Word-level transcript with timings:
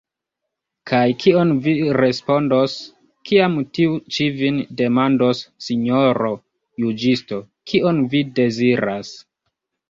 Kaj 0.91 1.01
kion 1.23 1.49
vi 1.65 1.73
respondos, 1.97 2.77
kiam 3.31 3.57
tiu 3.79 3.91
ĉi 4.15 4.27
vin 4.39 4.57
demandos 4.79 5.43
sinjoro 5.67 6.31
juĝisto, 6.85 7.39
kion 7.73 8.03
vi 8.15 8.25
deziras? 8.41 9.15